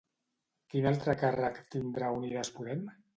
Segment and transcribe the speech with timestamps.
[0.71, 2.83] Quin altre càrrec tindrà Unides Podem?